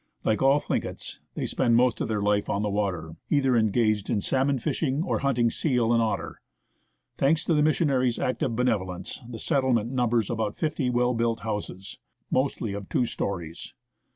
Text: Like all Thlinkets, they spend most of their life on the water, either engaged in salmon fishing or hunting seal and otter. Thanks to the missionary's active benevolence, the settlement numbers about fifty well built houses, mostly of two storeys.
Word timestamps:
Like 0.23 0.41
all 0.41 0.59
Thlinkets, 0.59 1.19
they 1.35 1.45
spend 1.45 1.75
most 1.75 2.01
of 2.01 2.07
their 2.07 2.23
life 2.23 2.49
on 2.49 2.63
the 2.63 2.71
water, 2.71 3.17
either 3.29 3.55
engaged 3.55 4.09
in 4.09 4.19
salmon 4.19 4.57
fishing 4.57 5.03
or 5.03 5.19
hunting 5.19 5.51
seal 5.51 5.93
and 5.93 6.01
otter. 6.01 6.41
Thanks 7.19 7.45
to 7.45 7.53
the 7.53 7.61
missionary's 7.61 8.17
active 8.17 8.55
benevolence, 8.55 9.21
the 9.29 9.37
settlement 9.37 9.91
numbers 9.91 10.31
about 10.31 10.57
fifty 10.57 10.89
well 10.89 11.13
built 11.13 11.41
houses, 11.41 11.99
mostly 12.31 12.73
of 12.73 12.89
two 12.89 13.05
storeys. 13.05 13.75